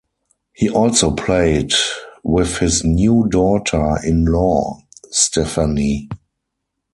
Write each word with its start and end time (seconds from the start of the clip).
He 0.53 0.67
also 0.67 1.11
played 1.11 1.73
with 2.23 2.57
his 2.57 2.83
new 2.83 3.27
daughter 3.29 3.97
in 4.03 4.25
law 4.25 4.79
Stephanie. 5.11 6.09